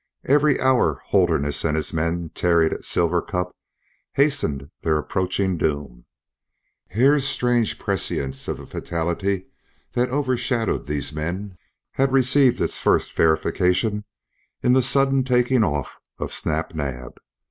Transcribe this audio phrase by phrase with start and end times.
[0.25, 3.55] Every hour Holderness and his men tarried at Silver Cup
[4.13, 6.07] hastened their approaching doom.
[6.87, 9.45] Hare's strange prescience of the fatality
[9.93, 11.55] that overshadowed these men
[11.91, 14.03] had received its first verification
[14.63, 17.19] in the sudden taking off of Snap Naab.